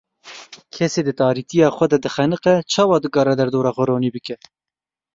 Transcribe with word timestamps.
Kesê 0.73 1.01
di 1.07 1.13
tarîtiya 1.19 1.67
xwe 1.75 1.85
de 1.91 1.97
dixeniqe, 2.05 2.53
çawa 2.71 2.97
dikare 3.03 3.33
derdora 3.39 3.71
xwe 3.75 3.83
ronî 3.89 4.09
bike? 4.15 4.35